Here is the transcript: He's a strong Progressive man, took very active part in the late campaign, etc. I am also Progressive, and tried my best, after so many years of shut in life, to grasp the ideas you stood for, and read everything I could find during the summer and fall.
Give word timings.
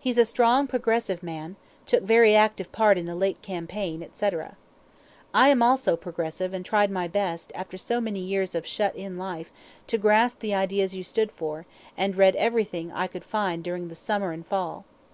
He's 0.00 0.16
a 0.16 0.24
strong 0.24 0.66
Progressive 0.66 1.22
man, 1.22 1.56
took 1.84 2.04
very 2.04 2.34
active 2.34 2.72
part 2.72 2.96
in 2.96 3.04
the 3.04 3.14
late 3.14 3.42
campaign, 3.42 4.02
etc. 4.02 4.56
I 5.34 5.50
am 5.50 5.62
also 5.62 5.94
Progressive, 5.94 6.54
and 6.54 6.64
tried 6.64 6.90
my 6.90 7.06
best, 7.06 7.52
after 7.54 7.76
so 7.76 8.00
many 8.00 8.20
years 8.20 8.54
of 8.54 8.66
shut 8.66 8.96
in 8.96 9.18
life, 9.18 9.50
to 9.88 9.98
grasp 9.98 10.38
the 10.40 10.54
ideas 10.54 10.94
you 10.94 11.04
stood 11.04 11.30
for, 11.30 11.66
and 11.98 12.16
read 12.16 12.34
everything 12.36 12.92
I 12.92 13.06
could 13.06 13.24
find 13.24 13.62
during 13.62 13.88
the 13.88 13.94
summer 13.94 14.32
and 14.32 14.46
fall. 14.46 14.86